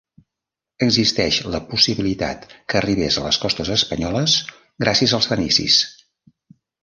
[0.85, 4.35] Existeix la possibilitat que arribés a les costes espanyoles
[4.85, 5.77] gràcies als fenicis.